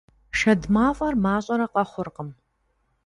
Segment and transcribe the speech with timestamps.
[0.39, 2.29] Шэд мафӀэр мащӀэрэ къэхъуркъым.